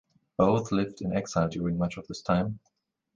Both 0.35 0.71
lived 0.71 1.03
in 1.03 1.13
exile 1.15 1.47
during 1.47 1.77
much 1.77 1.95
of 1.97 2.07
this 2.07 2.23
time. 2.23 2.57